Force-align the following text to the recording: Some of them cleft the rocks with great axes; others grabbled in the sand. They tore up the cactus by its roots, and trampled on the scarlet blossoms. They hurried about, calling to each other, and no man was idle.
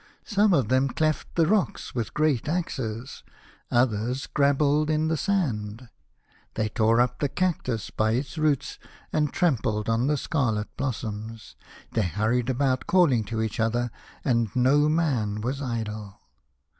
Some 0.25 0.51
of 0.51 0.69
them 0.69 0.87
cleft 0.87 1.35
the 1.35 1.45
rocks 1.45 1.93
with 1.93 2.15
great 2.15 2.49
axes; 2.49 3.21
others 3.69 4.25
grabbled 4.25 4.89
in 4.89 5.09
the 5.09 5.15
sand. 5.15 5.89
They 6.55 6.69
tore 6.69 6.99
up 6.99 7.19
the 7.19 7.29
cactus 7.29 7.91
by 7.91 8.13
its 8.13 8.35
roots, 8.35 8.79
and 9.13 9.31
trampled 9.31 9.89
on 9.89 10.07
the 10.07 10.17
scarlet 10.17 10.75
blossoms. 10.75 11.55
They 11.91 12.01
hurried 12.01 12.49
about, 12.49 12.87
calling 12.87 13.23
to 13.25 13.43
each 13.43 13.59
other, 13.59 13.91
and 14.25 14.49
no 14.55 14.89
man 14.89 15.39
was 15.39 15.61
idle. 15.61 16.19